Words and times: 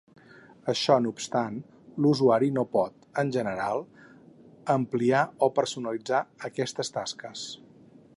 Això 0.71 0.95
no 1.01 1.09
obstant, 1.15 1.57
l'usuari 2.05 2.49
no 2.55 2.63
pot, 2.77 2.95
en 3.23 3.29
general, 3.35 3.83
ampliar 4.77 5.21
o 5.49 5.51
personalitzar 5.59 6.23
aquestes 6.51 6.91
tasques. 6.97 7.45